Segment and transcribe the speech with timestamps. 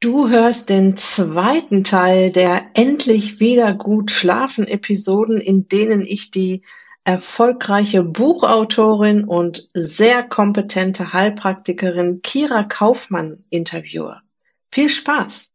[0.00, 6.62] Du hörst den zweiten Teil der Endlich wieder gut schlafen Episoden, in denen ich die
[7.02, 14.20] erfolgreiche Buchautorin und sehr kompetente Heilpraktikerin Kira Kaufmann interviewe.
[14.70, 15.50] Viel Spaß!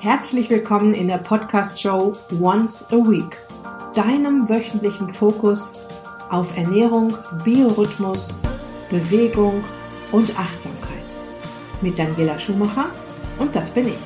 [0.00, 3.34] Herzlich willkommen in der Podcast-Show Once a Week,
[3.94, 5.86] deinem wöchentlichen Fokus
[6.28, 8.42] auf Ernährung, Biorhythmus,
[8.90, 9.64] Bewegung
[10.12, 10.89] und Achtsamkeit
[11.82, 12.90] mit Daniela Schumacher
[13.38, 13.98] und das bin ich.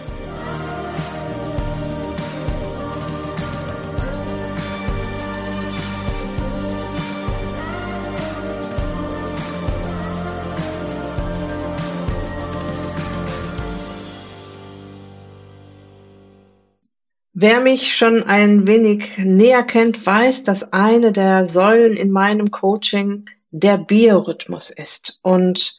[17.36, 23.26] Wer mich schon ein wenig näher kennt, weiß, dass eine der Säulen in meinem Coaching
[23.50, 25.18] der Biorhythmus ist.
[25.20, 25.78] Und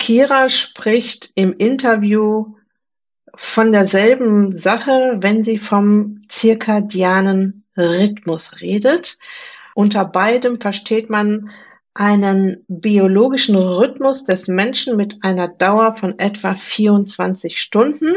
[0.00, 2.54] Kira spricht im Interview
[3.36, 9.18] von derselben Sache, wenn sie vom zirkadianen Rhythmus redet.
[9.74, 11.50] Unter beidem versteht man
[11.92, 18.16] einen biologischen Rhythmus des Menschen mit einer Dauer von etwa 24 Stunden.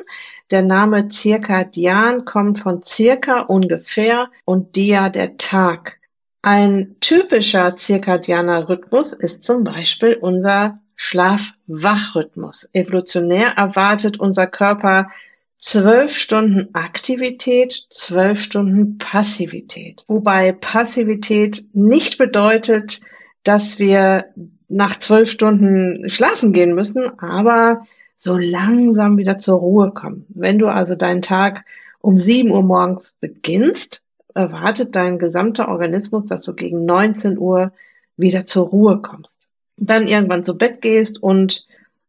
[0.52, 6.00] Der Name Zirkadian kommt von circa ungefähr und dia der Tag.
[6.42, 12.70] Ein typischer zirkadianer Rhythmus ist zum Beispiel unser Schlaf-Wach-Rhythmus.
[12.74, 15.10] Evolutionär erwartet unser Körper
[15.58, 20.04] zwölf Stunden Aktivität, zwölf Stunden Passivität.
[20.08, 23.02] Wobei Passivität nicht bedeutet,
[23.44, 24.26] dass wir
[24.68, 27.84] nach zwölf Stunden schlafen gehen müssen, aber
[28.18, 30.26] so langsam wieder zur Ruhe kommen.
[30.30, 31.66] Wenn du also deinen Tag
[32.00, 34.02] um sieben Uhr morgens beginnst,
[34.34, 37.72] erwartet dein gesamter Organismus, dass du gegen 19 Uhr
[38.18, 39.43] wieder zur Ruhe kommst
[39.86, 41.68] dann irgendwann zu Bett gehst und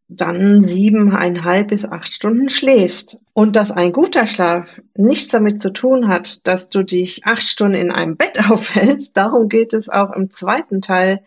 [0.09, 3.21] dann siebeneinhalb bis acht Stunden schläfst.
[3.33, 7.77] Und dass ein guter Schlaf nichts damit zu tun hat, dass du dich acht Stunden
[7.77, 11.21] in einem Bett aufhältst, darum geht es auch im zweiten Teil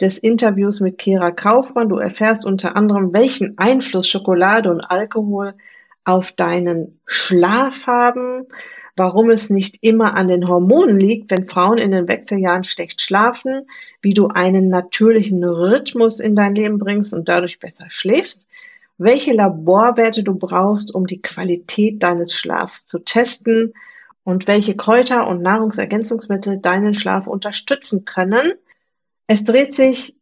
[0.00, 1.88] des Interviews mit Kira Kaufmann.
[1.88, 5.54] Du erfährst unter anderem, welchen Einfluss Schokolade und Alkohol
[6.04, 8.46] auf deinen Schlaf haben,
[9.00, 13.66] warum es nicht immer an den Hormonen liegt, wenn Frauen in den Wechseljahren schlecht schlafen,
[14.02, 18.46] wie du einen natürlichen Rhythmus in dein Leben bringst und dadurch besser schläfst,
[18.98, 23.72] welche Laborwerte du brauchst, um die Qualität deines Schlafs zu testen
[24.22, 28.52] und welche Kräuter und Nahrungsergänzungsmittel deinen Schlaf unterstützen können.
[29.26, 30.14] Es dreht sich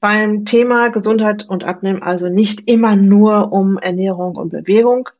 [0.00, 5.10] beim Thema Gesundheit und Abnehmen also nicht immer nur um Ernährung und Bewegung,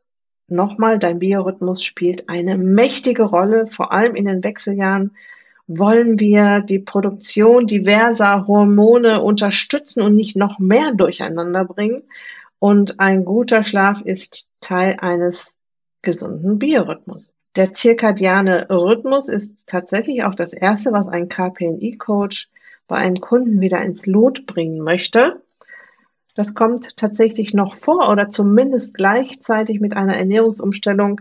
[0.49, 5.17] Nochmal, dein Biorhythmus spielt eine mächtige Rolle, vor allem in den Wechseljahren
[5.67, 12.03] wollen wir die Produktion diverser Hormone unterstützen und nicht noch mehr durcheinander bringen.
[12.59, 15.57] Und ein guter Schlaf ist Teil eines
[16.03, 17.35] gesunden Biorhythmus.
[17.57, 22.51] Der zirkadiane Rhythmus ist tatsächlich auch das erste, was ein KPNI-Coach
[22.87, 25.43] bei einem Kunden wieder ins Lot bringen möchte.
[26.35, 31.21] Das kommt tatsächlich noch vor oder zumindest gleichzeitig mit einer Ernährungsumstellung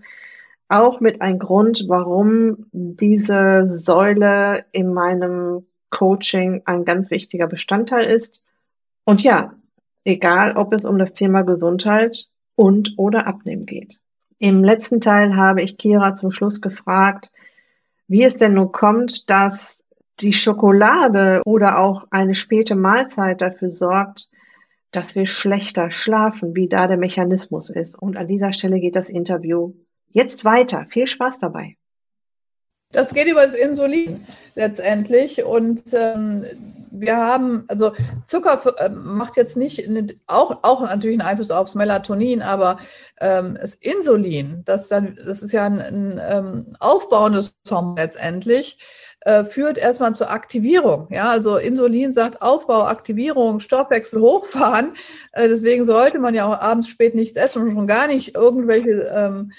[0.69, 8.43] auch mit ein Grund, warum diese Säule in meinem Coaching ein ganz wichtiger Bestandteil ist.
[9.05, 9.53] Und ja,
[10.03, 13.99] egal ob es um das Thema Gesundheit und oder Abnehmen geht.
[14.39, 17.31] Im letzten Teil habe ich Kira zum Schluss gefragt,
[18.07, 19.83] wie es denn nun kommt, dass
[20.19, 24.29] die Schokolade oder auch eine späte Mahlzeit dafür sorgt,
[24.95, 28.01] dass wir schlechter schlafen, wie da der Mechanismus ist.
[28.01, 29.73] Und an dieser Stelle geht das Interview
[30.09, 30.85] jetzt weiter.
[30.87, 31.77] Viel Spaß dabei.
[32.91, 35.43] Das geht über das Insulin letztendlich.
[35.43, 36.45] Und ähm,
[36.91, 37.93] wir haben, also
[38.27, 39.89] Zucker äh, macht jetzt nicht,
[40.27, 42.77] auch, auch natürlich einen Einfluss aufs Melatonin, aber
[43.19, 48.77] ähm, das Insulin, das, dann, das ist ja ein, ein ähm, aufbauendes Hormon letztendlich
[49.25, 51.07] äh, führt erstmal zur Aktivierung.
[51.09, 54.93] Ja, also Insulin sagt Aufbau, Aktivierung, Stoffwechsel hochfahren.
[55.31, 58.91] Äh, deswegen sollte man ja auch abends spät nichts essen und schon gar nicht irgendwelche
[59.13, 59.51] ähm,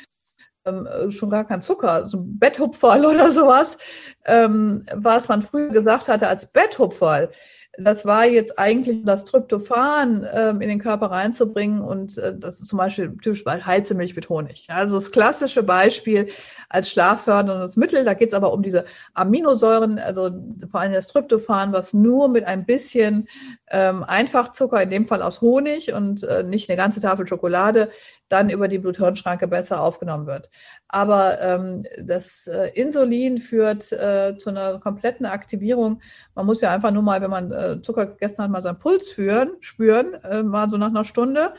[0.67, 3.77] ähm, schon gar kein Zucker, so ein Betthupferl oder sowas,
[4.25, 7.31] ähm, was man früher gesagt hatte als Betthupferl
[7.79, 12.69] das war jetzt eigentlich das Tryptophan ähm, in den Körper reinzubringen und äh, das ist
[12.69, 14.67] zum Beispiel typisch bei heiße Milch mit Honig.
[14.69, 16.29] Also das klassische Beispiel
[16.69, 18.05] als schlafförderndes Mittel.
[18.05, 18.85] Da geht es aber um diese
[19.15, 20.31] Aminosäuren, also
[20.71, 23.29] vor allem das Tryptophan, was nur mit ein bisschen
[23.75, 27.91] ähm, Einfachzucker, in dem Fall aus Honig und äh, nicht eine ganze Tafel Schokolade,
[28.29, 30.49] dann über die Blut-Hirn-Schranke besser aufgenommen wird.
[30.87, 36.01] Aber ähm, das äh, Insulin führt äh, zu einer kompletten Aktivierung.
[36.37, 39.11] Man muss ja einfach nur mal, wenn man äh, Zucker gegessen hat, mal seinen Puls
[39.11, 41.53] führen, spüren, äh, mal so nach einer Stunde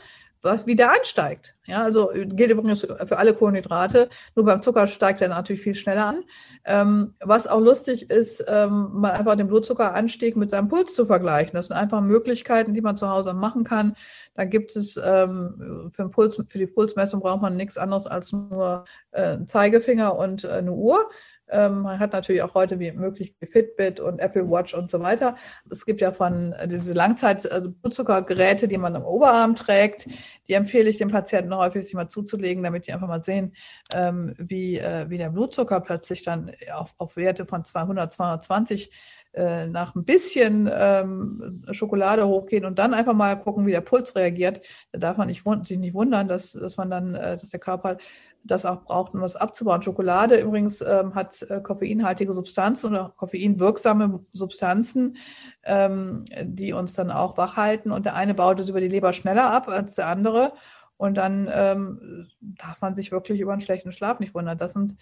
[0.46, 1.54] was wieder ansteigt.
[1.66, 4.08] Ja, also gilt übrigens für alle Kohlenhydrate.
[4.34, 6.24] Nur beim Zucker steigt er natürlich viel schneller an.
[6.64, 11.52] Ähm, was auch lustig ist, ähm, mal einfach den Blutzuckeranstieg mit seinem Puls zu vergleichen.
[11.54, 13.96] Das sind einfach Möglichkeiten, die man zu Hause machen kann.
[14.34, 18.84] Da gibt es ähm, für, Puls, für die Pulsmessung braucht man nichts anderes als nur
[19.10, 21.10] äh, einen Zeigefinger und äh, eine Uhr.
[21.48, 25.36] Ähm, man hat natürlich auch heute wie möglich Fitbit und Apple Watch und so weiter.
[25.70, 30.08] Es gibt ja von äh, diese Langzeit also Blutzuckergeräte, die man am Oberarm trägt.
[30.48, 33.54] Die empfehle ich den Patienten häufig, sich mal zuzulegen, damit die einfach mal sehen,
[33.94, 38.90] ähm, wie, äh, wie der Blutzucker plötzlich dann auf, auf Werte von 200, 220
[39.32, 44.16] äh, nach ein bisschen ähm, Schokolade hochgehen und dann einfach mal gucken, wie der Puls
[44.16, 44.62] reagiert.
[44.92, 47.98] Da darf man nicht, sich nicht wundern, dass, dass man dann, dass der Körper
[48.46, 49.82] das auch braucht, um was abzubauen.
[49.82, 55.16] Schokolade übrigens ähm, hat äh, koffeinhaltige Substanzen oder koffeinwirksame Substanzen,
[55.64, 57.90] ähm, die uns dann auch wach halten.
[57.90, 60.52] Und der eine baut es über die Leber schneller ab als der andere.
[60.96, 64.56] Und dann ähm, darf man sich wirklich über einen schlechten Schlaf nicht wundern.
[64.56, 64.96] Das sind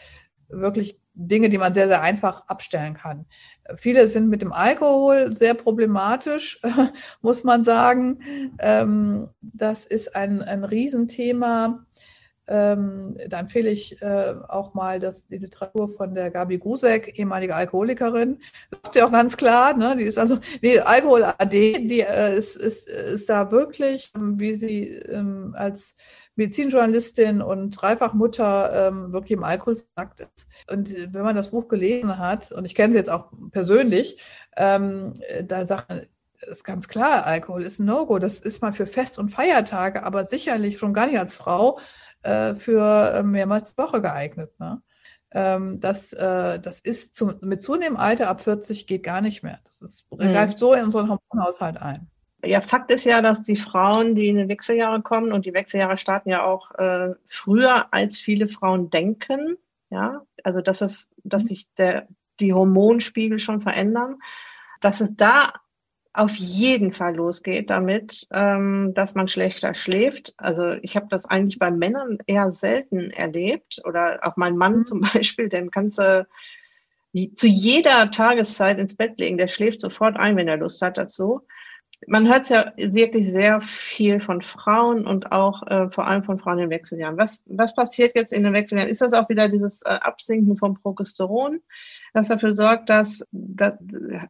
[0.49, 3.27] wirklich Dinge, die man sehr, sehr einfach abstellen kann.
[3.77, 6.61] Viele sind mit dem Alkohol sehr problematisch,
[7.23, 8.19] muss man sagen.
[8.59, 11.87] Ähm, das ist ein, ein Riesenthema.
[12.47, 17.55] Ähm, da empfehle ich äh, auch mal das, die Literatur von der Gabi Grusek, ehemalige
[17.55, 18.41] Alkoholikerin.
[18.71, 19.97] Das ist ja auch ganz klar, ne?
[19.97, 24.55] Die ist also, nee, Alkohol AD, die äh, ist, ist, ist da wirklich, ähm, wie
[24.55, 25.97] sie ähm, als
[26.37, 30.49] Medizinjournalistin und Dreifachmutter ähm, wirklich im Alkohol versagt ist.
[30.71, 34.19] Und wenn man das Buch gelesen hat, und ich kenne sie jetzt auch persönlich,
[34.57, 35.15] ähm,
[35.45, 36.07] da sagt man,
[36.47, 38.19] ist ganz klar, Alkohol ist ein No-Go.
[38.19, 41.79] Das ist mal für Fest- und Feiertage, aber sicherlich schon gar nicht als Frau
[42.25, 44.59] äh, für äh, mehrmals Woche geeignet.
[44.59, 44.83] Ne?
[45.33, 49.59] Ähm, das, äh, das ist zum, mit zunehmendem Alter ab 40 geht gar nicht mehr.
[49.65, 50.33] Das ist, mhm.
[50.33, 52.09] greift so in unseren Hormonhaushalt ein.
[52.45, 55.97] Ja, Fakt ist ja, dass die Frauen, die in die Wechseljahre kommen, und die Wechseljahre
[55.97, 59.57] starten ja auch äh, früher, als viele Frauen denken.
[59.91, 61.49] Ja, also dass es, dass mhm.
[61.49, 62.07] sich der,
[62.41, 64.17] die Hormonspiegel schon verändern,
[64.81, 65.55] dass es da
[66.15, 70.33] auf jeden Fall losgeht damit, ähm, dass man schlechter schläft.
[70.37, 74.85] Also ich habe das eigentlich bei Männern eher selten erlebt oder auch mein Mann mhm.
[74.85, 76.27] zum Beispiel, den kannst du
[77.37, 81.43] zu jeder Tageszeit ins Bett legen, der schläft sofort ein, wenn er Lust hat dazu
[82.09, 86.39] man hört es ja wirklich sehr viel von Frauen und auch äh, vor allem von
[86.39, 87.19] Frauen in den Wechseljahren.
[87.19, 88.91] Was, was passiert jetzt in den Wechseljahren?
[88.91, 91.61] Ist das auch wieder dieses äh, Absinken vom Progesteron,
[92.13, 93.75] das dafür sorgt, dass, dass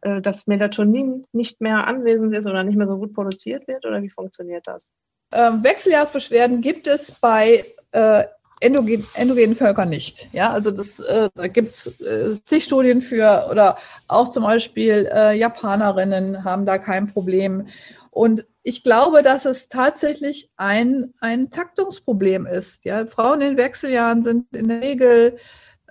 [0.01, 3.85] äh, das Melatonin nicht mehr anwesend ist oder nicht mehr so gut produziert wird?
[3.85, 4.91] Oder wie funktioniert das?
[5.33, 8.23] Ähm, Wechseljahrsbeschwerden gibt es bei äh,
[8.65, 10.27] endogen, endogenen Völkern nicht.
[10.33, 13.77] Ja, also das, äh, da gibt es äh, zig Studien für oder
[14.07, 17.67] auch zum Beispiel äh, Japanerinnen haben da kein Problem.
[18.11, 22.85] Und ich glaube, dass es tatsächlich ein, ein Taktungsproblem ist.
[22.85, 25.37] Ja, Frauen in Wechseljahren sind in der Regel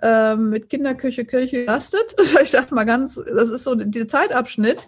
[0.01, 2.15] äh, mit Kinderküche, Kirche belastet.
[2.41, 4.87] Ich sage mal ganz, das ist so der Zeitabschnitt.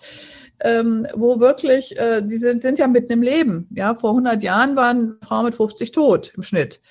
[0.59, 3.67] Ähm, wo wirklich, äh, die sind, sind ja mitten im Leben.
[3.75, 6.81] Ja, vor 100 Jahren waren Frauen mit 50 tot im Schnitt.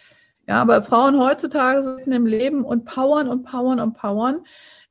[0.46, 4.44] Ja, aber Frauen heutzutage sind im Leben und powern und powern und powern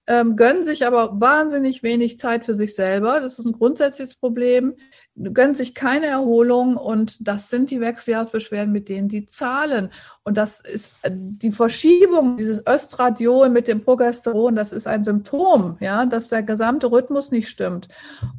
[0.07, 3.19] ähm, gönnen sich aber wahnsinnig wenig Zeit für sich selber.
[3.21, 4.75] Das ist ein grundsätzliches Problem.
[5.17, 9.89] Gönnen sich keine Erholung und das sind die Wechseljahrsbeschwerden, mit denen die zahlen.
[10.23, 15.77] Und das ist äh, die Verschiebung dieses Östradiol mit dem Progesteron, das ist ein Symptom,
[15.79, 17.87] ja, dass der gesamte Rhythmus nicht stimmt.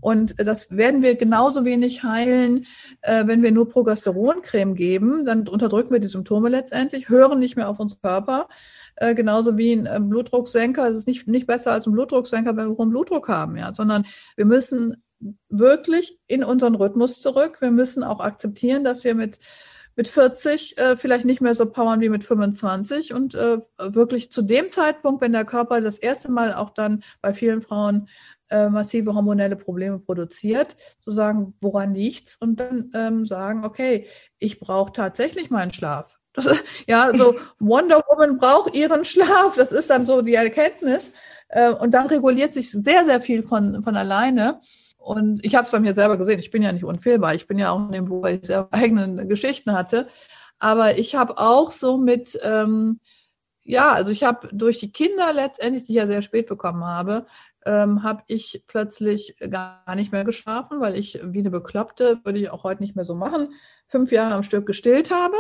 [0.01, 2.67] Und das werden wir genauso wenig heilen,
[3.01, 5.25] äh, wenn wir nur Progesteroncreme geben.
[5.25, 8.49] Dann unterdrücken wir die Symptome letztendlich, hören nicht mehr auf uns Körper.
[8.97, 10.89] Äh, genauso wie ein äh, Blutdrucksenker.
[10.89, 14.05] Es ist nicht, nicht besser als ein Blutdrucksenker, wenn wir hohen Blutdruck haben, ja, sondern
[14.37, 15.03] wir müssen
[15.49, 17.61] wirklich in unseren Rhythmus zurück.
[17.61, 19.39] Wir müssen auch akzeptieren, dass wir mit
[19.99, 24.43] mit 40 äh, vielleicht nicht mehr so powern wie mit 25 und äh, wirklich zu
[24.43, 28.09] dem Zeitpunkt, wenn der Körper das erste Mal auch dann bei vielen Frauen
[28.51, 34.07] äh, massive hormonelle Probleme produziert, zu sagen, woran liegt's und dann ähm, sagen, okay,
[34.39, 36.19] ich brauche tatsächlich meinen Schlaf.
[36.87, 39.55] ja, so Wonder Woman braucht ihren Schlaf.
[39.57, 41.15] Das ist dann so die Erkenntnis.
[41.49, 44.61] Äh, und dann reguliert sich sehr, sehr viel von, von alleine.
[45.07, 46.41] Und ich habe es bei mir selber gesehen.
[46.41, 47.33] Ich bin ja nicht unfehlbar.
[47.37, 50.09] Ich bin ja auch in dem Buch, weil ich sehr eigene Geschichten hatte.
[50.59, 52.99] Aber ich habe auch so mit, ähm,
[53.63, 57.27] ja, also ich habe durch die Kinder letztendlich, die ich ja sehr spät bekommen habe,
[57.65, 62.51] ähm, habe ich plötzlich gar nicht mehr geschlafen, weil ich wie eine Bekloppte, würde ich
[62.51, 63.55] auch heute nicht mehr so machen,
[63.87, 65.37] fünf Jahre am Stück gestillt habe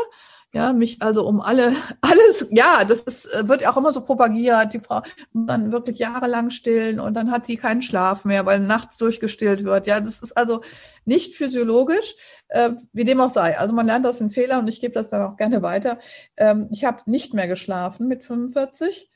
[0.57, 4.73] Ja, mich also um alle, alles, ja, das ist, wird auch immer so propagiert.
[4.73, 5.03] Die Frau
[5.35, 9.65] muss dann wirklich jahrelang stillen und dann hat die keinen Schlaf mehr, weil nachts durchgestillt
[9.65, 9.87] wird.
[9.87, 10.63] Ja, das ist also
[11.05, 12.15] nicht physiologisch,
[12.49, 13.59] äh, wie dem auch sei.
[13.59, 15.99] Also man lernt aus den Fehlern und ich gebe das dann auch gerne weiter.
[16.39, 19.11] Ähm, ich habe nicht mehr geschlafen mit 45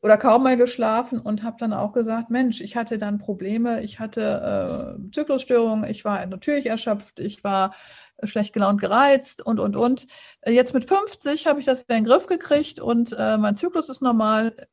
[0.00, 3.98] oder kaum mehr geschlafen und habe dann auch gesagt, Mensch, ich hatte dann Probleme, ich
[3.98, 7.74] hatte äh, Zyklusstörungen, ich war natürlich erschöpft, ich war
[8.22, 10.06] schlecht gelaunt gereizt und, und, und.
[10.46, 13.88] Jetzt mit 50 habe ich das wieder in den Griff gekriegt und äh, mein Zyklus
[13.88, 14.68] ist normal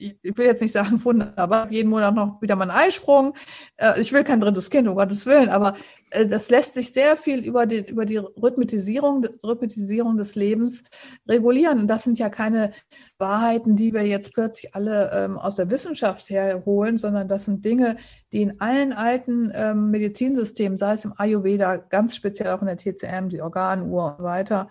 [0.00, 3.34] ich will jetzt nicht sagen wunderbar, jeden Monat noch wieder mal einen Eisprung.
[3.76, 5.74] Äh, ich will kein drittes Kind, um Gottes Willen, aber
[6.10, 10.84] äh, das lässt sich sehr viel über die, über die Rhythmisierung, Rhythmisierung des Lebens
[11.28, 11.80] regulieren.
[11.80, 12.72] Und das sind ja keine
[13.18, 17.96] Wahrheiten, die wir jetzt plötzlich alle ähm, aus der Wissenschaft herholen, sondern das sind Dinge,
[18.32, 22.78] die in allen alten ähm, Medizinsystemen, sei es im Ayurveda, ganz speziell auch in der
[22.78, 24.68] TCM, die Organuhr und weiter,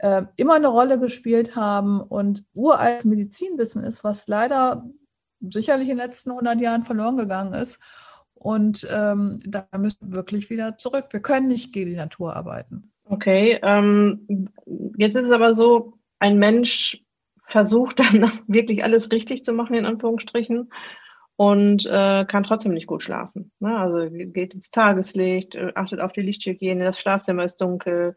[0.00, 4.88] äh, immer eine Rolle gespielt haben und uraltes Medizinwissen ist, was leider
[5.40, 7.80] sicherlich in den letzten 100 Jahren verloren gegangen ist.
[8.34, 11.08] Und ähm, da müssen wir wirklich wieder zurück.
[11.10, 12.92] Wir können nicht gegen die Natur arbeiten.
[13.04, 14.48] Okay, ähm,
[14.96, 17.04] jetzt ist es aber so, ein Mensch
[17.46, 20.70] versucht dann wirklich alles richtig zu machen, in Anführungsstrichen,
[21.36, 23.50] und äh, kann trotzdem nicht gut schlafen.
[23.60, 23.76] Ne?
[23.76, 28.14] Also geht ins Tageslicht, äh, achtet auf die Lichthygiene, das Schlafzimmer ist dunkel,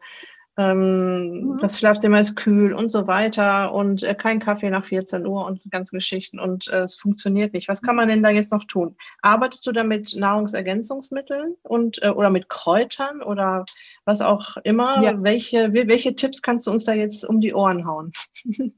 [0.56, 1.58] ähm, mhm.
[1.60, 5.60] Das Schlafzimmer ist kühl und so weiter und äh, kein Kaffee nach 14 Uhr und
[5.70, 7.68] ganze Geschichten und äh, es funktioniert nicht.
[7.68, 8.96] Was kann man denn da jetzt noch tun?
[9.20, 13.64] Arbeitest du da mit Nahrungsergänzungsmitteln und äh, oder mit Kräutern oder
[14.04, 15.02] was auch immer?
[15.02, 15.20] Ja.
[15.22, 18.12] Welche, welche Tipps kannst du uns da jetzt um die Ohren hauen?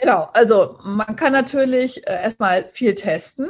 [0.00, 3.46] Genau, also man kann natürlich äh, erstmal viel testen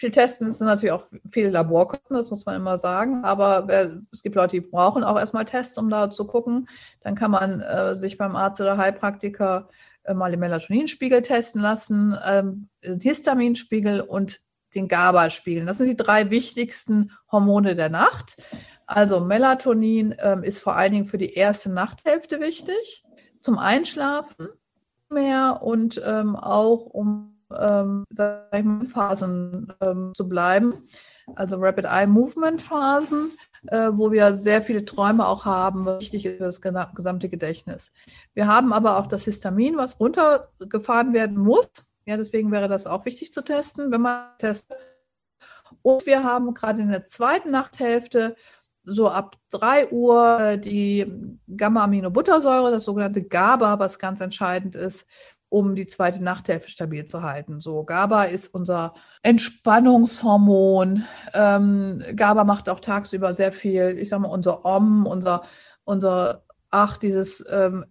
[0.00, 3.22] viel testen ist natürlich auch viele Laborkosten, das muss man immer sagen.
[3.22, 3.68] Aber
[4.10, 6.70] es gibt Leute, die brauchen auch erstmal Tests, um da zu gucken.
[7.02, 9.68] Dann kann man äh, sich beim Arzt oder Heilpraktiker
[10.04, 14.40] äh, mal den Melatoninspiegel testen lassen, ähm, den Histaminspiegel und
[14.74, 15.66] den GABA-Spiegel.
[15.66, 18.42] Das sind die drei wichtigsten Hormone der Nacht.
[18.86, 23.04] Also Melatonin ähm, ist vor allen Dingen für die erste Nachthälfte wichtig,
[23.42, 24.48] zum Einschlafen
[25.10, 30.84] mehr und ähm, auch um ähm, mal, Phasen ähm, zu bleiben.
[31.34, 33.30] Also Rapid Eye Movement Phasen,
[33.68, 37.92] äh, wo wir sehr viele Träume auch haben, wichtig ist für das gesamte Gedächtnis.
[38.34, 41.68] Wir haben aber auch das Histamin, was runtergefahren werden muss.
[42.06, 44.76] Ja, deswegen wäre das auch wichtig zu testen, wenn man testet.
[45.82, 48.34] Und wir haben gerade in der zweiten Nachthälfte
[48.82, 55.06] so ab 3 Uhr äh, die Gamma-Aminobuttersäure, das sogenannte GABA, was ganz entscheidend ist,
[55.50, 57.60] um die zweite Nachthälfte stabil zu halten.
[57.60, 61.04] So, GABA ist unser Entspannungshormon.
[61.34, 65.42] Ähm, GABA macht auch tagsüber sehr viel, ich sag mal, unser Om, unser,
[65.84, 67.84] unser, ach, dieses ähm,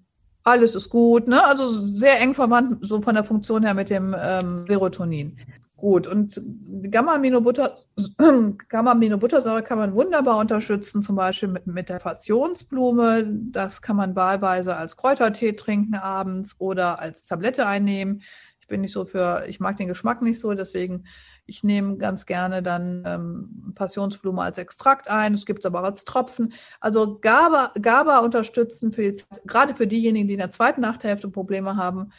[0.43, 1.43] alles ist gut, ne?
[1.43, 5.37] Also sehr eng verwandt, so von der Funktion her mit dem ähm, Serotonin.
[5.79, 6.41] Gut, und
[6.91, 13.25] Gamma-Aminobuttersäure Gamma kann man wunderbar unterstützen, zum Beispiel mit, mit der Passionsblume.
[13.51, 18.21] Das kann man wahlweise als Kräutertee trinken abends oder als Tablette einnehmen.
[18.59, 21.05] Ich bin nicht so für, ich mag den Geschmack nicht so, deswegen
[21.45, 25.33] ich nehme ganz gerne dann ähm, Passionsblume als Extrakt ein.
[25.33, 26.53] Es gibt es aber auch als Tropfen.
[26.79, 31.75] Also GABA, GABA unterstützen, für die, gerade für diejenigen, die in der zweiten Nachthälfte Probleme
[31.75, 32.11] haben,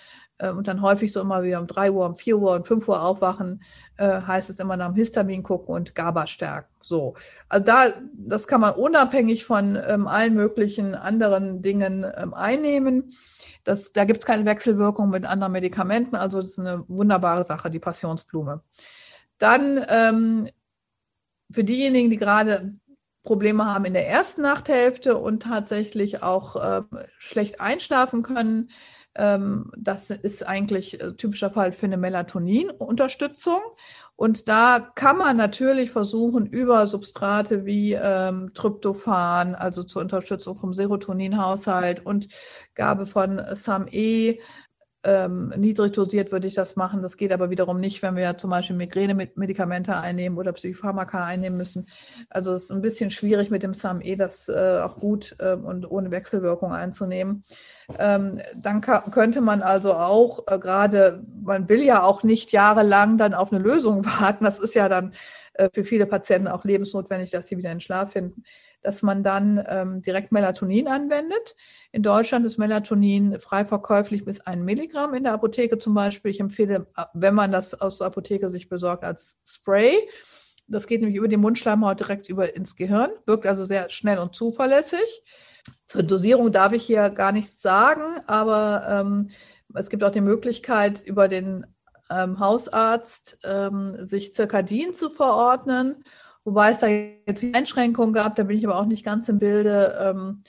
[0.48, 3.02] und dann häufig so immer wieder um 3 Uhr, um 4 Uhr und 5 Uhr
[3.02, 3.62] aufwachen,
[3.96, 6.68] äh, heißt es immer nach dem Histamin gucken und GABA stärken.
[6.80, 7.14] So.
[7.48, 13.10] Also da, das kann man unabhängig von ähm, allen möglichen anderen Dingen ähm, einnehmen.
[13.64, 16.16] Das, da gibt es keine Wechselwirkung mit anderen Medikamenten.
[16.16, 18.62] Also das ist eine wunderbare Sache, die Passionsblume.
[19.38, 20.48] Dann ähm,
[21.50, 22.74] für diejenigen, die gerade
[23.22, 26.82] Probleme haben in der ersten Nachthälfte und tatsächlich auch äh,
[27.18, 28.70] schlecht einschlafen können,
[29.14, 33.60] das ist eigentlich äh, typischer Fall für eine Melatonin-Unterstützung.
[34.16, 40.74] Und da kann man natürlich versuchen, über Substrate wie ähm, Tryptophan, also zur Unterstützung vom
[40.74, 42.28] Serotoninhaushalt und
[42.74, 44.38] Gabe von SAMe,
[45.02, 47.02] ähm, niedrig dosiert würde ich das machen.
[47.02, 51.86] Das geht aber wiederum nicht, wenn wir zum Beispiel Migräne-Medikamente einnehmen oder Psychopharmaka einnehmen müssen.
[52.28, 55.90] Also es ist ein bisschen schwierig mit dem SAMe, das äh, auch gut äh, und
[55.90, 57.42] ohne Wechselwirkung einzunehmen.
[57.98, 63.34] Ähm, dann könnte man also auch äh, gerade, man will ja auch nicht jahrelang dann
[63.34, 64.44] auf eine Lösung warten.
[64.44, 65.14] Das ist ja dann
[65.54, 68.44] äh, für viele Patienten auch lebensnotwendig, dass sie wieder in Schlaf finden
[68.82, 71.56] dass man dann ähm, direkt Melatonin anwendet.
[71.92, 76.30] In Deutschland ist Melatonin frei verkäuflich bis ein Milligramm in der Apotheke zum Beispiel.
[76.30, 79.96] Ich empfehle, wenn man das aus der Apotheke sich besorgt, als Spray.
[80.68, 84.36] Das geht nämlich über die Mundschleimhaut direkt über ins Gehirn, wirkt also sehr schnell und
[84.36, 85.24] zuverlässig.
[85.84, 89.30] Zur Dosierung darf ich hier gar nichts sagen, aber ähm,
[89.74, 91.66] es gibt auch die Möglichkeit, über den
[92.10, 96.04] ähm, Hausarzt ähm, sich Zirkadin zu verordnen,
[96.44, 99.98] wobei es da jetzt Einschränkungen gab, da bin ich aber auch nicht ganz im Bilde.
[100.00, 100.42] Ähm,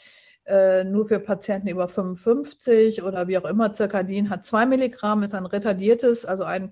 [0.45, 3.73] äh, nur für Patienten über 55 oder wie auch immer.
[3.73, 6.71] Zirkadin hat zwei Milligramm, ist ein retardiertes, also ein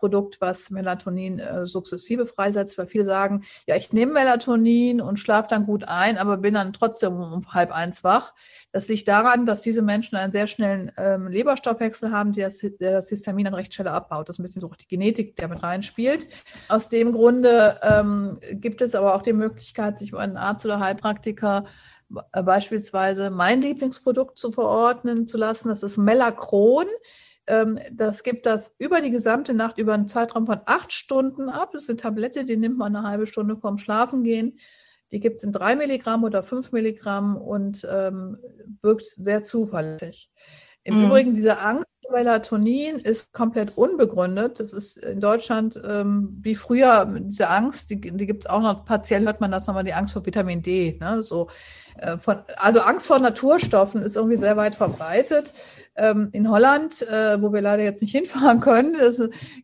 [0.00, 5.48] Produkt, was Melatonin äh, sukzessive freisetzt, weil viele sagen, ja, ich nehme Melatonin und schlafe
[5.50, 8.32] dann gut ein, aber bin dann trotzdem um halb eins wach.
[8.72, 12.92] Das liegt daran, dass diese Menschen einen sehr schnellen ähm, Leberstoffwechsel haben, der das, der
[12.92, 14.28] das Histamin dann recht abbaut.
[14.28, 16.26] Das ist ein bisschen so auch die Genetik, der mit reinspielt.
[16.68, 20.80] Aus dem Grunde ähm, gibt es aber auch die Möglichkeit, sich über einen Arzt oder
[20.80, 21.64] Heilpraktiker
[22.32, 25.68] äh, beispielsweise mein Lieblingsprodukt zu verordnen zu lassen.
[25.68, 26.86] Das ist Melacron.
[27.50, 31.70] Ähm, das gibt das über die gesamte Nacht, über einen Zeitraum von acht Stunden ab.
[31.72, 34.58] Das ist eine Tablette, die nimmt man eine halbe Stunde vorm Schlafengehen.
[35.10, 38.38] Die gibt es in drei Milligramm oder fünf Milligramm und ähm,
[38.82, 40.30] wirkt sehr zuverlässig.
[40.84, 41.06] Im mhm.
[41.06, 44.60] Übrigen, diese Angst vor Melatonin ist komplett unbegründet.
[44.60, 48.84] Das ist in Deutschland ähm, wie früher diese Angst, die, die gibt es auch noch,
[48.84, 50.96] partiell hört man das nochmal, die Angst vor Vitamin D.
[51.00, 51.24] Ne?
[51.24, 51.48] So,
[51.98, 55.52] äh, von, also Angst vor Naturstoffen ist irgendwie sehr weit verbreitet.
[55.96, 58.96] Ähm, in Holland, äh, wo wir leider jetzt nicht hinfahren können,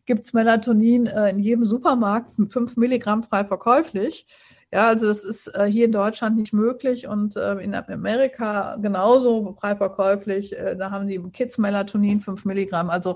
[0.05, 4.27] gibt es Melatonin äh, in jedem Supermarkt, 5 Milligramm frei verkäuflich.
[4.69, 9.77] Ja, also das ist äh, hier in Deutschland nicht möglich und in Amerika genauso frei
[9.77, 10.53] verkäuflich.
[10.77, 12.89] Da haben die Kids Melatonin 5 Milligramm.
[12.89, 13.15] Also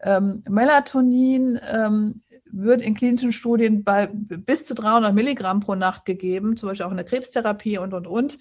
[0.00, 2.20] ähm, Melatonin ähm,
[2.52, 6.92] wird in klinischen Studien bei bis zu 300 Milligramm pro Nacht gegeben, zum Beispiel auch
[6.92, 8.38] in der Krebstherapie und, und, und.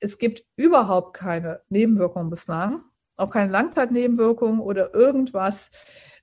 [0.00, 2.82] Es gibt überhaupt keine Nebenwirkungen bislang
[3.20, 5.70] auch keine Langzeitnebenwirkungen oder irgendwas.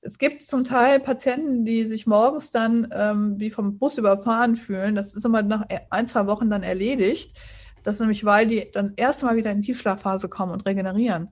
[0.01, 4.95] Es gibt zum Teil Patienten, die sich morgens dann ähm, wie vom Bus überfahren fühlen.
[4.95, 7.37] Das ist immer nach ein, zwei Wochen dann erledigt.
[7.83, 11.29] Das ist nämlich, weil die dann erst mal wieder in die Tiefschlafphase kommen und regenerieren.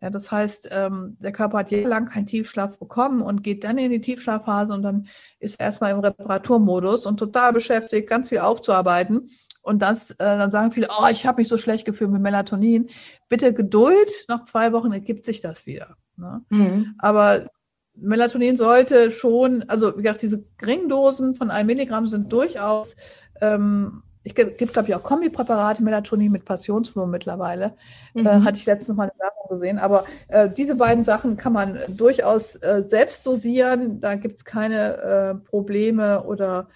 [0.00, 3.90] Ja, das heißt, ähm, der Körper hat jahrelang keinen Tiefschlaf bekommen und geht dann in
[3.90, 9.26] die Tiefschlafphase und dann ist er erstmal im Reparaturmodus und total beschäftigt, ganz viel aufzuarbeiten.
[9.62, 12.88] Und das, äh, dann sagen viele, oh, ich habe mich so schlecht gefühlt mit Melatonin.
[13.28, 15.96] Bitte Geduld, nach zwei Wochen ergibt sich das wieder.
[16.16, 16.42] Ne?
[16.50, 16.94] Mhm.
[16.98, 17.46] Aber
[17.94, 22.96] Melatonin sollte schon, also wie gesagt, diese Geringdosen von einem Milligramm sind durchaus,
[23.40, 27.76] ähm, ich gibt, glaube ich, auch Kombipräparate, Melatonin mit Passionsblumen mittlerweile.
[28.14, 28.26] Äh, mhm.
[28.26, 29.78] Äh, hatte ich letztens mal eine Werbung gesehen.
[29.78, 34.00] Aber äh, diese beiden Sachen kann man durchaus äh, selbst dosieren.
[34.00, 36.68] Da gibt es keine äh, Probleme oder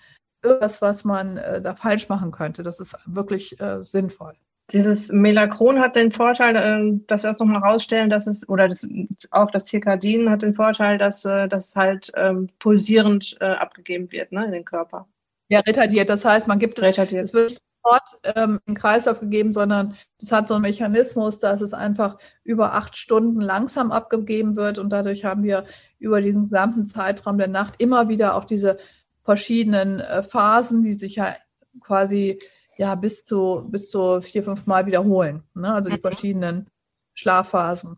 [0.45, 2.63] irgendwas, was man äh, da falsch machen könnte.
[2.63, 4.35] Das ist wirklich äh, sinnvoll.
[4.73, 8.87] Dieses Melachron hat den Vorteil, äh, dass wir es nochmal rausstellen, dass es, oder das,
[9.33, 14.31] auch das Circadin hat den Vorteil, dass äh, das halt ähm, pulsierend äh, abgegeben wird
[14.31, 15.09] ne, in den Körper.
[15.51, 16.09] Ja, retardiert.
[16.09, 20.31] Das heißt, man gibt es, es wird nicht sofort ähm, in Kreislauf gegeben, sondern es
[20.31, 25.25] hat so einen Mechanismus, dass es einfach über acht Stunden langsam abgegeben wird und dadurch
[25.25, 25.65] haben wir
[25.99, 28.79] über den gesamten Zeitraum der Nacht immer wieder auch diese
[29.25, 31.35] verschiedenen äh, Phasen, die sich ja
[31.81, 32.39] quasi
[32.79, 35.43] ja bis zu bis zu vier, fünf Mal wiederholen.
[35.55, 35.75] Ne?
[35.75, 36.03] Also die mhm.
[36.03, 36.67] verschiedenen
[37.15, 37.97] Schlafphasen.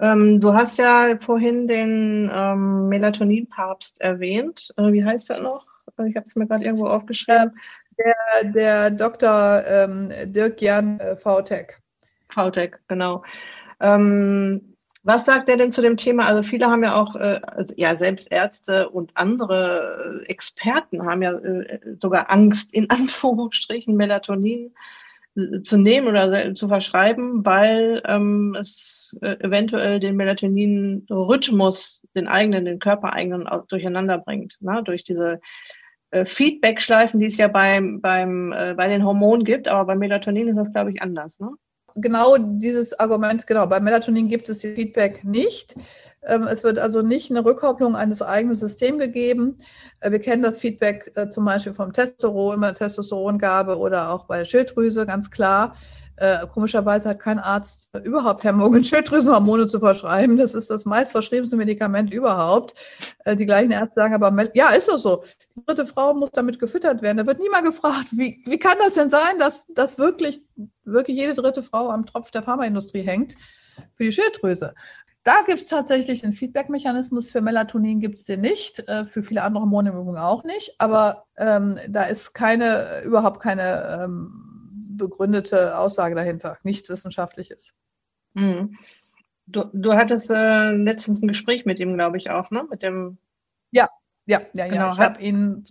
[0.00, 4.74] Ähm, du hast ja vorhin den ähm, Melatonin-Papst erwähnt.
[4.76, 5.73] Äh, wie heißt er noch?
[5.98, 7.58] Äh, ich habe es mir gerade irgendwo aufgeschrieben.
[7.98, 9.62] Der, der Dr.
[9.66, 11.78] Ähm, Dirk Jan äh, VTech.
[12.28, 13.22] VTech, genau.
[13.80, 16.26] Ähm, was sagt er denn zu dem Thema?
[16.26, 21.22] Also viele haben ja auch, äh, also ja, selbst Ärzte und andere äh, Experten haben
[21.22, 24.74] ja äh, sogar Angst, in Anführungsstrichen Melatonin
[25.36, 32.64] äh, zu nehmen oder zu verschreiben, weil ähm, es äh, eventuell den Melatonin-Rhythmus, den eigenen,
[32.64, 34.82] den körpereigenen durcheinander bringt, ne?
[34.82, 35.40] durch diese
[36.14, 40.48] äh, Feedback-Schleifen, die es ja beim, beim, äh, bei den Hormonen gibt, aber bei Melatonin
[40.48, 41.38] ist das, glaube ich, anders.
[41.38, 41.50] Ne?
[41.96, 45.74] genau dieses Argument, genau, bei Melatonin gibt es die Feedback nicht.
[46.26, 49.58] Ähm, es wird also nicht eine Rückkopplung eines eigenen Systems gegeben.
[50.00, 54.38] Äh, wir kennen das Feedback äh, zum Beispiel vom Testosteron, bei Testosterongabe oder auch bei
[54.38, 55.76] der Schilddrüse, ganz klar.
[56.16, 60.36] Äh, komischerweise hat kein Arzt überhaupt Hemmungen, Schilddrüsenhormone zu verschreiben.
[60.36, 62.74] Das ist das meistverschriebenste Medikament überhaupt.
[63.24, 65.24] Äh, die gleichen Ärzte sagen aber, ja, ist doch so.
[65.56, 67.18] Die dritte Frau muss damit gefüttert werden.
[67.18, 70.44] Da wird niemand gefragt, wie, wie kann das denn sein, dass, dass wirklich,
[70.84, 73.34] wirklich jede dritte Frau am Tropf der Pharmaindustrie hängt
[73.94, 74.74] für die Schilddrüse?
[75.24, 77.30] Da gibt es tatsächlich einen Feedback-Mechanismus.
[77.30, 80.74] Für Melatonin gibt es den nicht, äh, für viele andere Hormone im Übrigen auch nicht.
[80.78, 84.53] Aber ähm, da ist keine, überhaupt keine ähm,
[84.96, 87.72] begründete Aussage dahinter, nichts Wissenschaftliches.
[88.34, 88.76] Mhm.
[89.46, 92.66] Du, du hattest äh, letztens ein Gespräch mit ihm, glaube ich, auch, ne?
[92.70, 93.18] Mit dem.
[93.70, 93.88] Ja,
[94.26, 94.86] ja, ja, genau.
[94.86, 94.92] ja.
[94.92, 95.64] Ich habe ihn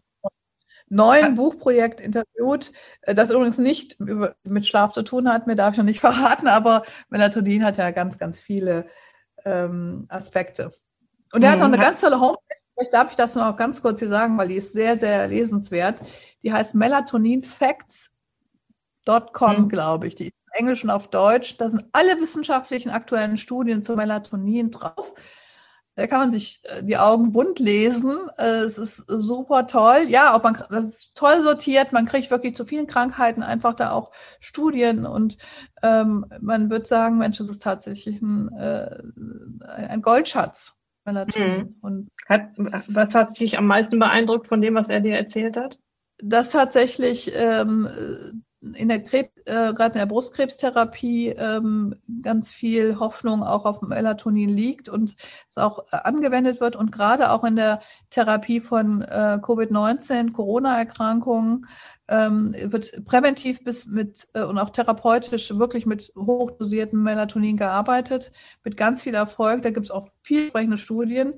[0.90, 5.78] neuen Buchprojekt interviewt, äh, das übrigens nicht mit Schlaf zu tun hat, mir darf ich
[5.78, 8.88] noch nicht verraten, aber Melatonin hat ja ganz, ganz viele
[9.44, 10.72] ähm, Aspekte.
[11.32, 11.82] Und er hat noch eine mhm.
[11.82, 14.74] ganz tolle Homepage, vielleicht darf ich das noch ganz kurz hier sagen, weil die ist
[14.74, 15.96] sehr, sehr lesenswert.
[16.44, 16.76] Die heißt
[19.06, 19.70] melatoninfacts.com, mhm.
[19.70, 20.16] glaube ich.
[20.16, 21.58] Die ist in Englisch und auf Deutsch.
[21.58, 25.13] Da sind alle wissenschaftlichen aktuellen Studien zu Melatonin drauf.
[25.96, 28.16] Da kann man sich äh, die Augen bunt lesen.
[28.38, 30.06] Äh, es ist super toll.
[30.08, 31.94] Ja, auch man, das ist toll sortiert.
[31.94, 35.38] Man kriegt wirklich zu vielen Krankheiten einfach da auch Studien und
[35.84, 39.04] ähm, man wird sagen, Mensch, das ist tatsächlich ein, äh,
[39.68, 40.80] ein Goldschatz.
[41.06, 41.76] Mhm.
[41.82, 42.52] Und hat,
[42.88, 45.78] was hat dich am meisten beeindruckt von dem, was er dir erzählt hat?
[46.18, 47.89] Dass tatsächlich ähm,
[48.76, 54.49] in der Krebs, äh, gerade in der Brustkrebstherapie ähm, ganz viel Hoffnung auch auf Melatonin
[54.49, 55.15] liegt und
[55.49, 56.76] es auch äh, angewendet wird.
[56.76, 61.67] Und gerade auch in der Therapie von äh, Covid-19, Corona-Erkrankungen
[62.08, 68.32] ähm, wird präventiv bis mit äh, und auch therapeutisch wirklich mit hochdosiertem Melatonin gearbeitet,
[68.63, 69.63] mit ganz viel Erfolg.
[69.63, 71.36] Da gibt es auch vielversprechende Studien.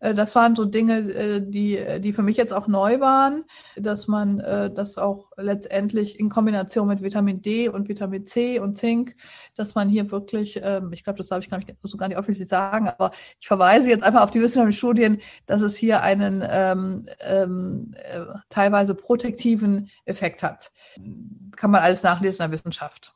[0.00, 3.44] Äh, das waren so Dinge, äh, die, die für mich jetzt auch neu waren,
[3.76, 8.76] dass man äh, das auch letztendlich in Kombination mit Vitamin D und Vitamin C und
[8.76, 9.16] Zink,
[9.54, 12.18] dass man hier wirklich, ähm, ich glaube, das darf ich gar nicht, so gar nicht
[12.18, 16.44] offiziell sagen, aber ich verweise jetzt einfach auf die wissenschaftlichen Studien, dass es hier einen
[16.48, 17.94] ähm, ähm,
[18.48, 20.72] teilweise protektiven Effekt hat.
[21.56, 23.14] Kann man alles nachlesen in der Wissenschaft.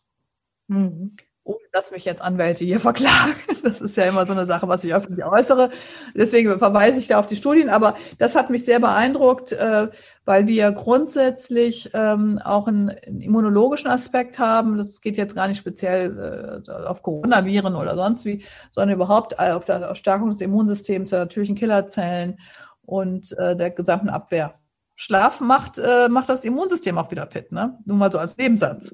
[0.69, 1.17] Mhm
[1.51, 3.35] ohne dass mich jetzt Anwälte hier verklagen.
[3.63, 5.71] Das ist ja immer so eine Sache, was ich öffentlich äußere.
[6.15, 7.69] Deswegen verweise ich da auf die Studien.
[7.69, 9.89] Aber das hat mich sehr beeindruckt, äh,
[10.25, 14.79] weil wir grundsätzlich ähm, auch einen immunologischen Aspekt haben.
[14.79, 19.65] Das geht jetzt gar nicht speziell äh, auf Coronaviren oder sonst wie, sondern überhaupt auf
[19.65, 22.39] der Stärkung des Immunsystems, der natürlichen Killerzellen
[22.83, 24.60] und äh, der gesamten Abwehr.
[25.01, 27.79] Schlaf macht, macht das Immunsystem auch wieder fit, ne?
[27.85, 28.93] Nur mal so als Nebensatz.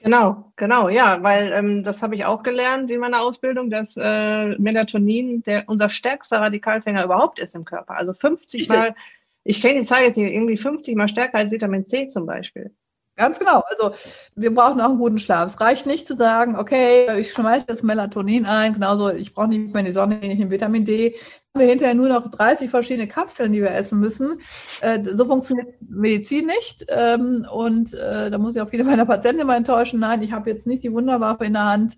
[0.00, 4.56] Genau, genau, ja, weil ähm, das habe ich auch gelernt in meiner Ausbildung, dass äh,
[4.58, 7.96] Melatonin der unser stärkster Radikalfänger überhaupt ist im Körper.
[7.96, 8.76] Also 50 Richtig.
[8.76, 8.94] Mal,
[9.42, 12.72] ich kenne die Zahl jetzt hier, irgendwie 50 Mal stärker als Vitamin C zum Beispiel.
[13.18, 13.64] Ganz genau.
[13.68, 13.96] Also
[14.36, 15.48] wir brauchen auch einen guten Schlaf.
[15.48, 19.74] Es reicht nicht zu sagen, okay, ich schmeiße das Melatonin ein, genauso, ich brauche nicht
[19.74, 21.16] mehr die Sonne, nicht den Vitamin D.
[21.52, 24.38] Haben wir hinterher nur noch 30 verschiedene Kapseln, die wir essen müssen.
[24.82, 26.86] Äh, so funktioniert Medizin nicht.
[26.90, 29.98] Ähm, und äh, da muss ich auch viele meiner Patienten immer enttäuschen.
[29.98, 31.96] Nein, ich habe jetzt nicht die Wunderwaffe in der Hand,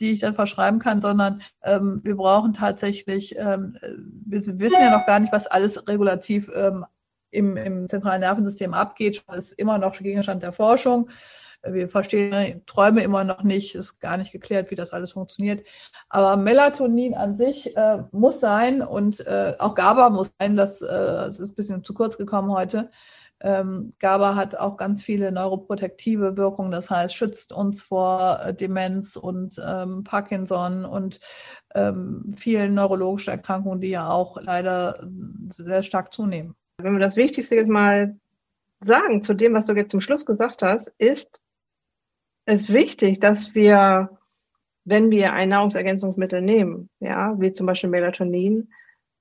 [0.00, 3.76] die ich dann verschreiben kann, sondern ähm, wir brauchen tatsächlich, ähm,
[4.24, 6.86] wir wissen ja noch gar nicht, was alles regulativ ähm,
[7.32, 11.10] im, im zentralen Nervensystem abgeht, ist immer noch Gegenstand der Forschung.
[11.64, 15.64] Wir verstehen Träume immer noch nicht, ist gar nicht geklärt, wie das alles funktioniert.
[16.08, 20.56] Aber Melatonin an sich äh, muss sein und äh, auch GABA muss sein.
[20.56, 22.90] Das, äh, das ist ein bisschen zu kurz gekommen heute.
[23.40, 29.16] Ähm, GABA hat auch ganz viele neuroprotektive Wirkungen, das heißt, schützt uns vor äh, Demenz
[29.16, 31.18] und ähm, Parkinson und
[31.74, 35.04] ähm, vielen neurologischen Erkrankungen, die ja auch leider
[35.50, 36.54] sehr stark zunehmen.
[36.82, 38.16] Wenn wir das Wichtigste jetzt mal
[38.80, 41.42] sagen zu dem, was du jetzt zum Schluss gesagt hast, ist
[42.46, 44.18] es wichtig, dass wir,
[44.84, 48.72] wenn wir ein Nahrungsergänzungsmittel nehmen, ja, wie zum Beispiel Melatonin,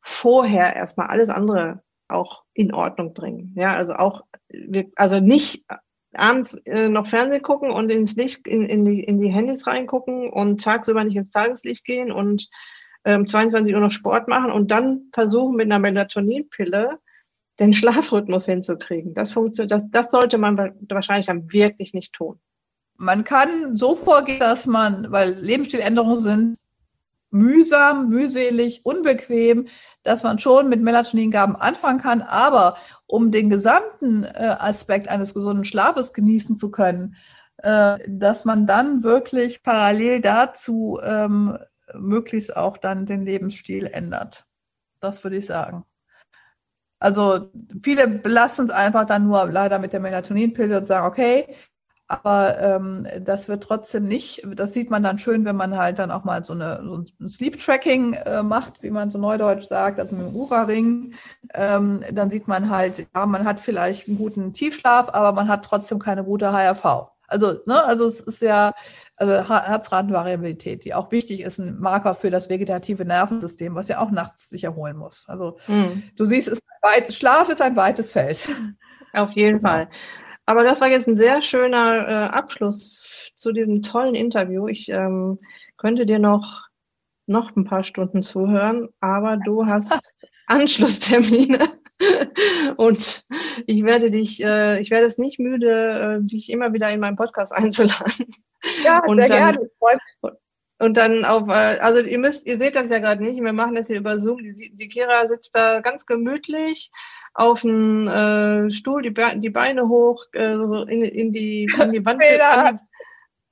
[0.02, 3.54] vorher erstmal alles andere auch in Ordnung bringen.
[3.56, 4.24] Ja, also auch,
[4.96, 5.64] also nicht
[6.14, 10.30] abends äh, noch Fernsehen gucken und ins Licht, in, in, die, in die Handys reingucken
[10.30, 12.50] und tagsüber nicht ins Tageslicht gehen und
[13.06, 17.00] ähm, 22 Uhr noch Sport machen und dann versuchen mit einer Melatoninpille
[17.62, 19.14] den Schlafrhythmus hinzukriegen.
[19.14, 20.58] Das funktioniert, das, das sollte man
[20.90, 22.40] wahrscheinlich dann wirklich nicht tun.
[22.98, 26.58] Man kann so vorgehen, dass man, weil Lebensstiländerungen sind
[27.30, 29.68] mühsam, mühselig, unbequem,
[30.04, 35.64] dass man schon mit Melatoningaben anfangen kann, aber um den gesamten äh, Aspekt eines gesunden
[35.64, 37.16] Schlafes genießen zu können,
[37.58, 41.58] äh, dass man dann wirklich parallel dazu ähm,
[41.94, 44.46] möglichst auch dann den Lebensstil ändert.
[45.00, 45.86] Das würde ich sagen.
[47.02, 47.50] Also
[47.82, 51.48] viele belassen es einfach dann nur leider mit der Melatoninpille und sagen, okay,
[52.08, 56.12] aber ähm, das wird trotzdem nicht, das sieht man dann schön, wenn man halt dann
[56.12, 60.16] auch mal so, eine, so ein Sleep-Tracking äh, macht, wie man so neudeutsch sagt, also
[60.16, 61.14] mit dem Ura-Ring.
[61.56, 65.66] Ähm, dann sieht man halt, ja, man hat vielleicht einen guten Tiefschlaf, aber man hat
[65.66, 67.12] trotzdem keine gute HRV.
[67.28, 68.74] Also, ne, also es ist ja,
[69.22, 74.10] also Herzratenvariabilität, die auch wichtig ist, ein Marker für das vegetative Nervensystem, was ja auch
[74.10, 75.26] nachts sich erholen muss.
[75.30, 76.04] Also mhm.
[76.16, 78.50] du siehst, ist weit, Schlaf ist ein weites Feld.
[79.14, 79.70] Auf jeden genau.
[79.70, 79.90] Fall.
[80.48, 84.68] Aber das war jetzt ein sehr schöner äh, Abschluss zu diesem tollen Interview.
[84.68, 85.40] Ich ähm,
[85.78, 86.68] könnte dir noch,
[87.28, 90.12] noch ein paar Stunden zuhören, aber du hast
[90.48, 91.81] Anschlusstermine.
[92.78, 93.24] Und
[93.68, 97.16] ich werde dich, äh, ich werde es nicht müde, äh, dich immer wieder in meinen
[97.16, 98.28] Podcast einzuladen.
[98.84, 100.38] Ja, und sehr dann, gerne.
[100.80, 103.76] Und dann auf, äh, also ihr müsst, ihr seht das ja gerade nicht, wir machen
[103.76, 104.40] das hier über Zoom.
[104.40, 106.90] Die, die Kira sitzt da ganz gemütlich
[107.36, 112.06] auf dem äh, Stuhl, die, Be die Beine hoch, äh, in, in, die, in die
[112.06, 112.22] Wand.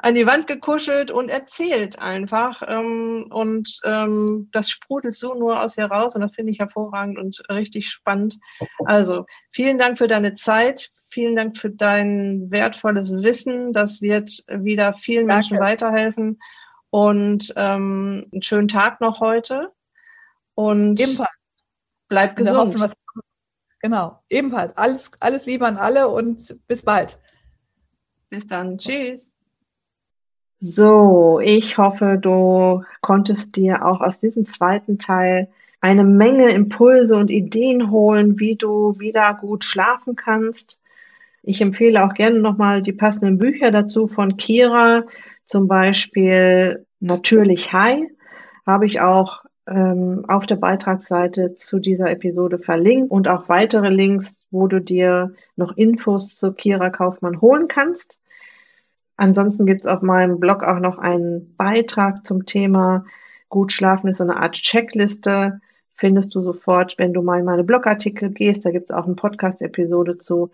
[0.02, 2.62] an, die, an die Wand gekuschelt und erzählt einfach.
[2.68, 7.18] Ähm, und ähm, das sprudelt so nur aus ihr raus und das finde ich hervorragend
[7.18, 8.38] und richtig spannend.
[8.86, 10.90] Also vielen Dank für deine Zeit.
[11.12, 13.74] Vielen Dank für dein wertvolles Wissen.
[13.74, 15.54] Das wird wieder vielen Danke.
[15.54, 16.40] Menschen weiterhelfen.
[16.92, 19.72] Und ähm, einen schönen Tag noch heute.
[20.56, 21.30] Und Ebenfalls.
[22.08, 22.80] bleib gesund.
[22.80, 22.94] Hoffen,
[23.80, 24.76] genau, ebenfalls.
[24.78, 27.18] Alles, alles Liebe an alle und bis bald.
[28.30, 28.78] Bis dann.
[28.78, 29.32] Tschüss.
[30.62, 35.48] So, ich hoffe, du konntest dir auch aus diesem zweiten Teil
[35.80, 40.82] eine Menge Impulse und Ideen holen, wie du wieder gut schlafen kannst.
[41.44, 45.04] Ich empfehle auch gerne nochmal die passenden Bücher dazu von Kira,
[45.46, 48.10] zum Beispiel Natürlich High,
[48.66, 54.46] habe ich auch ähm, auf der Beitragsseite zu dieser Episode verlinkt und auch weitere Links,
[54.52, 58.20] wo du dir noch Infos zu Kira Kaufmann holen kannst.
[59.20, 63.04] Ansonsten gibt es auf meinem Blog auch noch einen Beitrag zum Thema
[63.50, 65.60] Gut schlafen ist so eine Art Checkliste.
[65.94, 68.64] Findest du sofort, wenn du mal in meine Blogartikel gehst.
[68.64, 70.52] Da gibt es auch eine Podcast-Episode zu.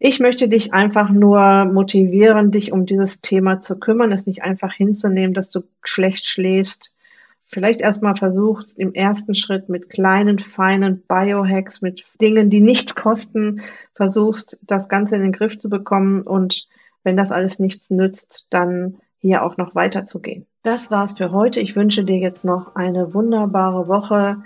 [0.00, 4.72] Ich möchte dich einfach nur motivieren, dich um dieses Thema zu kümmern, es nicht einfach
[4.72, 6.96] hinzunehmen, dass du schlecht schläfst.
[7.44, 13.62] Vielleicht erstmal versuchst im ersten Schritt mit kleinen, feinen Biohacks, mit Dingen, die nichts kosten,
[13.94, 16.66] versuchst das Ganze in den Griff zu bekommen und
[17.04, 20.46] wenn das alles nichts nützt, dann hier auch noch weiterzugehen.
[20.62, 21.60] Das war's für heute.
[21.60, 24.42] Ich wünsche dir jetzt noch eine wunderbare Woche.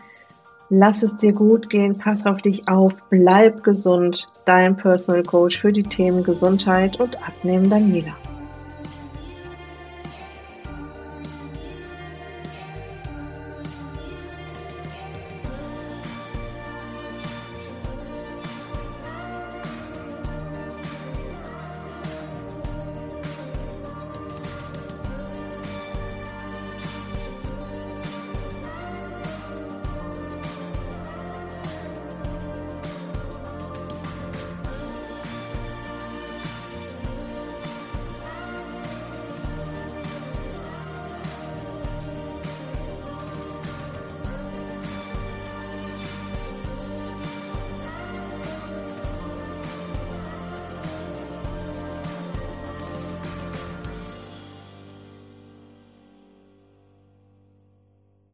[0.69, 4.27] Lass es dir gut gehen, pass auf dich auf, bleib gesund.
[4.45, 8.17] Dein Personal Coach für die Themen Gesundheit und Abnehmen Daniela.